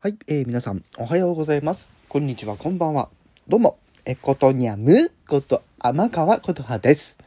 [0.00, 1.90] はい、えー、皆さんおはようございます。
[2.08, 3.08] こんにちは、こんばんは。
[3.48, 7.18] どうも、えことにゃむこと天川ことはです。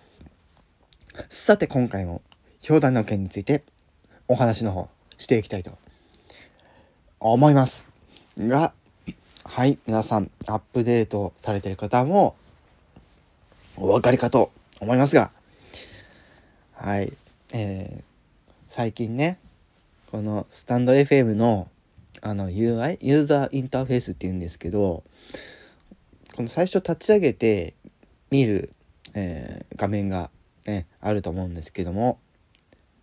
[1.27, 2.21] さて、今回も
[2.65, 3.65] 氷断の件について
[4.29, 4.87] お話の方
[5.17, 5.77] していきたいと
[7.19, 7.85] 思います。
[8.37, 8.71] が、
[9.43, 12.37] はい、皆さんアップデートされてる方も
[13.75, 14.49] お分かりかと
[14.79, 15.33] 思いますが、
[16.75, 17.11] はい、
[17.51, 18.03] えー、
[18.69, 19.39] 最近ね、
[20.09, 21.67] このスタンド FM の
[22.21, 25.03] あの UI ユーザーインターフェースっていうんですけど
[26.35, 27.73] この最初立ち上げて
[28.29, 28.71] 見る、
[29.13, 30.29] えー画面が、
[30.67, 32.19] ね、あると思うんですけども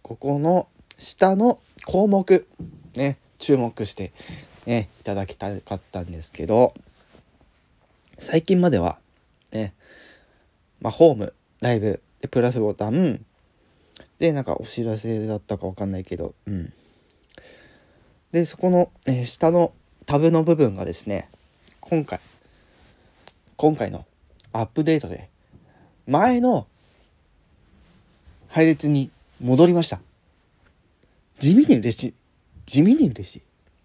[0.03, 2.47] ここの下の項目
[2.95, 4.13] ね注目して、
[4.65, 6.73] ね、いただきたかったんですけど
[8.19, 8.99] 最近までは
[9.51, 9.75] ね
[10.81, 13.25] まあホームライブでプラスボタン
[14.21, 16.73] でなんかお知らせだったかわかんないけどうん。
[18.33, 19.73] でそこの、えー下の
[20.07, 21.29] タブの部分がですね
[21.81, 22.19] 今回
[23.57, 24.07] 今回の
[24.53, 25.29] アップデートで
[26.07, 26.67] 前の
[28.49, 30.01] 配列に戻りました。
[31.39, 32.15] 地味に嬉しい。
[32.67, 33.43] 地味に嬉しい。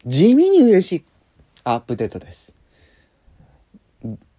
[0.07, 1.03] 地味に嬉しい
[1.63, 2.53] アップデートです。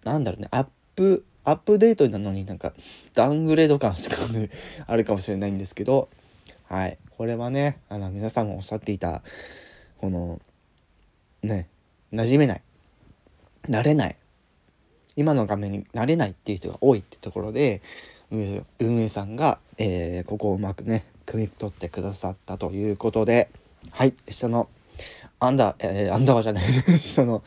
[0.03, 0.47] なんだろうね。
[0.51, 2.73] アップアップデートなのになんか
[3.13, 4.49] ダウングレード感しかね
[4.87, 6.09] あるかもしれないんですけど。
[6.67, 6.97] はい。
[7.17, 9.21] これはねあの皆さんもおっしゃっていた
[9.99, 10.39] この
[11.43, 11.67] ね
[12.13, 12.61] 馴染めない。
[13.69, 14.15] 慣れない。
[15.15, 17.81] 今の画面に慣れないっていう人が多いってところで
[18.31, 23.49] 運営さんが、えーここをうまくね汲み取ってくださったということで
[23.91, 24.67] はい下の
[25.39, 26.65] アンダー、えーアンダーバーじゃない
[26.99, 27.43] 下の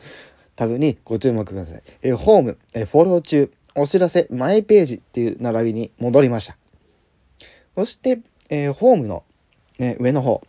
[0.55, 6.57] タブにご注目ください、えーホーム、えーフォロー中お知らせマイページっていう並びに戻りました。
[7.75, 9.23] そして、えーホームの、
[9.77, 10.41] ね、上の方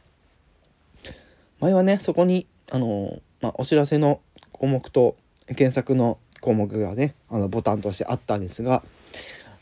[1.60, 4.20] 前はねそこにあのまあ、お知らせの
[4.52, 5.16] 項目と
[5.46, 8.82] 検索の項目がねあのボタンとしてあったんですが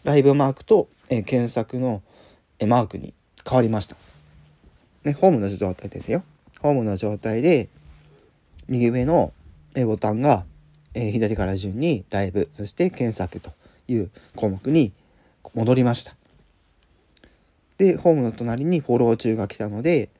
[0.05, 2.03] ライブマークと、え検索の、
[2.59, 3.15] えマークに
[3.47, 3.97] 変わりました。
[5.05, 6.23] ね、ホームの状態ですよ。
[6.61, 7.69] ホームの状態で
[8.69, 9.33] 右上の、
[9.75, 10.45] えボタンが、
[10.95, 13.53] え左から順にライブそして検索と
[13.87, 14.93] いう項目に
[15.55, 16.15] 戻りました。
[17.77, 20.11] でホームの隣にフォロー中が来たので、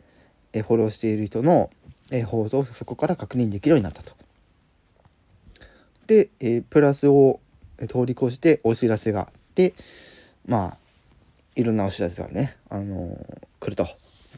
[0.53, 1.71] えーフォローしている人の、
[2.11, 4.15] えー放送をそこから確認できるようになったと。
[6.07, 7.41] で、えープラスを
[7.89, 9.75] 通り越してお知らせがあって
[10.47, 10.77] まあ
[11.55, 13.87] いろんなお知らせがね、あのー来ると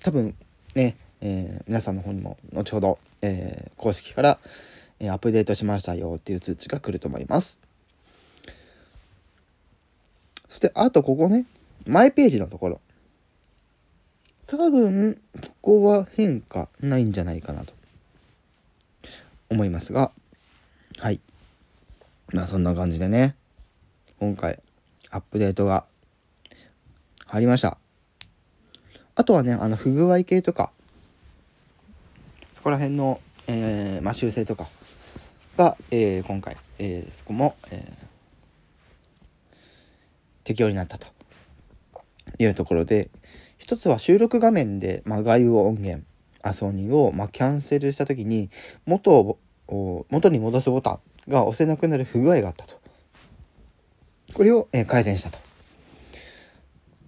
[0.03, 0.35] 多分
[0.75, 4.39] ね、えー皆さんの方にも後ほど、えー公式から、
[4.99, 7.59] えーアップデートしましたよっていう通知が来ると思います。
[10.49, 11.47] そしてあとここね
[11.87, 12.81] マイページのところ
[14.51, 17.73] 多分ここは変化ないんじゃないかなと。
[19.49, 20.11] 思いますが。
[20.99, 21.21] はい。
[22.33, 23.37] まあそんな感じでね。
[24.19, 24.61] 今回
[25.11, 25.87] アップデートが
[27.27, 27.79] 入りました。
[29.15, 30.73] あとはねあの不具合系とか。
[32.53, 34.67] そこら辺の、えーまあ、修正とか。
[35.57, 38.11] が、えー今回、えーそこも、えー
[40.43, 41.07] 適用になったと
[42.41, 43.11] いうところで
[43.61, 46.05] 一つは収録画面で、まあ、外部音源
[46.43, 48.51] アソニーを、まあ、キャンセルした時に
[48.87, 49.13] 元
[49.69, 50.93] を元に戻すボタ
[51.29, 52.81] ンが押せなくなる不具合があったと。
[54.35, 55.39] これを、えー改善したと。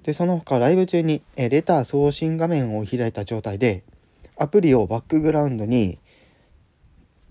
[0.05, 3.83] でその他ライブ中に、えーレター送信画面を開いた状態で
[4.37, 5.99] アプリをバックグラウンドに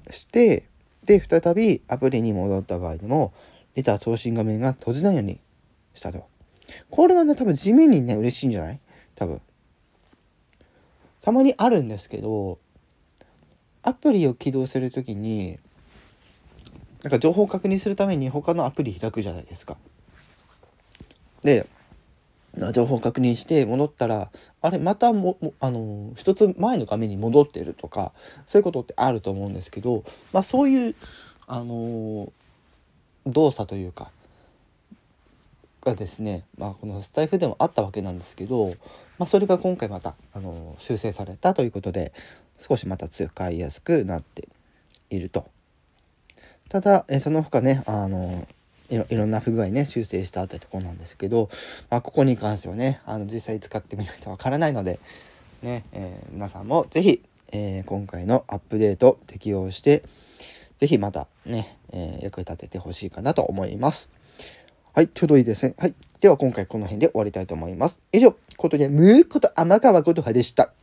[0.09, 0.68] して
[1.06, 3.34] で再びアプリに戻った場合でも
[3.76, 5.40] レター送信画面が閉じないように
[5.94, 6.26] したと。
[6.90, 8.80] これはね多分地味にね嬉しいんじゃない？
[9.22, 9.42] 多分
[11.22, 12.58] たまにあるんですけど
[13.84, 15.59] アプリを起動するときに
[17.04, 19.78] なんか情報を確認するために他のアプリ開くじゃないですか。
[21.44, 21.68] で
[22.74, 28.14] 情報を確認して戻ったらあれまたももあの一つ前の画面に戻ってるとか
[28.48, 30.03] そういうことってあると思うんですけど、
[30.34, 30.96] まあ、そういう
[31.46, 32.34] あの
[33.28, 34.09] 動作というか
[35.81, 38.69] がですね、まあ、このスタイフでもあったわけなんですけど、
[39.17, 42.13] まあ、それが今回またあの修正されたということで
[42.57, 44.47] 少しまた使いやすくなって
[45.09, 45.47] いると。
[46.69, 48.47] ただ、えその他ねあの
[48.89, 51.49] いろんな不具合ね修正したというところなんですけど、
[51.89, 54.99] まあ、ここに関してはねあの実際使ってみないとわからないので、
[55.61, 60.03] ねえー皆さんも是非、えー今回のアップデート適用して
[60.79, 64.09] 是非またね、えー役立ててほしいかなと思います。
[64.93, 65.73] はい、ちょうどいいですね。
[65.78, 65.96] はい。
[66.20, 67.99] では今回この辺で終わりたいと思います。
[68.11, 70.73] 以上、ことで、むーこと天川ことはでした。